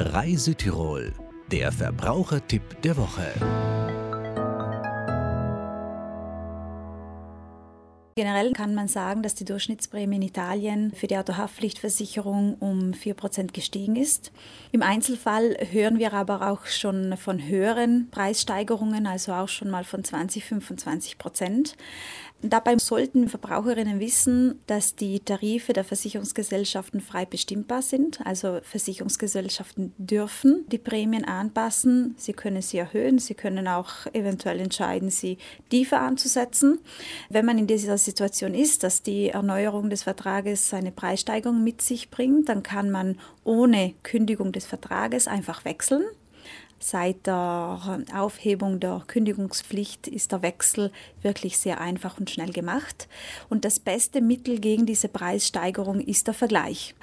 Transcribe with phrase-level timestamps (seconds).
[0.00, 0.54] Reise
[1.50, 3.77] der Verbrauchertipp der Woche.
[8.18, 13.94] Generell kann man sagen, dass die Durchschnittsprämie in Italien für die Autohaftpflichtversicherung um 4% gestiegen
[13.94, 14.32] ist.
[14.72, 20.02] Im Einzelfall hören wir aber auch schon von höheren Preissteigerungen, also auch schon mal von
[20.02, 21.76] 20, 25 Prozent.
[22.40, 28.24] Dabei sollten Verbraucherinnen wissen, dass die Tarife der Versicherungsgesellschaften frei bestimmbar sind.
[28.24, 32.14] Also Versicherungsgesellschaften dürfen die Prämien anpassen.
[32.16, 33.18] Sie können sie erhöhen.
[33.18, 36.78] Sie können auch eventuell entscheiden, sie tiefer anzusetzen.
[37.28, 42.10] Wenn man in dieser Situation ist, dass die Erneuerung des Vertrages eine Preissteigerung mit sich
[42.10, 46.04] bringt, dann kann man ohne Kündigung des Vertrages einfach wechseln.
[46.80, 53.08] Seit der Aufhebung der Kündigungspflicht ist der Wechsel wirklich sehr einfach und schnell gemacht.
[53.48, 56.94] Und das beste Mittel gegen diese Preissteigerung ist der Vergleich.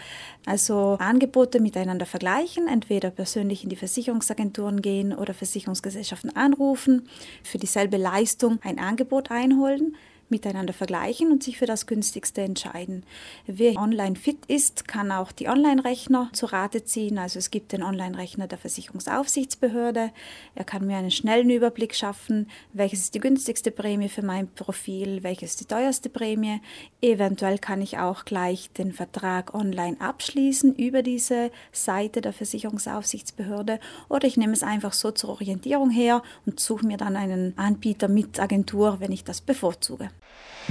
[0.46, 7.10] Also Angebote miteinander vergleichen, entweder persönlich in die Versicherungsagenturen gehen oder Versicherungsgesellschaften anrufen,
[7.44, 9.96] für dieselbe Leistung ein Angebot einholen
[10.36, 13.04] miteinander vergleichen und sich für das günstigste entscheiden.
[13.48, 17.18] Wer online fit ist, kann auch die Online-Rechner zu Rate ziehen.
[17.18, 20.12] Also es gibt den Online-Rechner der Versicherungsaufsichtsbehörde.
[20.54, 25.24] Er kann mir einen schnellen Überblick schaffen, welches ist die günstigste Prämie für mein Profil,
[25.24, 26.60] welches ist die teuerste Prämie.
[27.02, 34.28] Eventuell kann ich auch gleich den Vertrag online abschließen über diese Seite der Versicherungsaufsichtsbehörde oder
[34.28, 38.38] ich nehme es einfach so zur Orientierung her und suche mir dann einen Anbieter mit
[38.38, 40.10] Agentur, wenn ich das bevorzuge.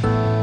[0.01, 0.34] thank you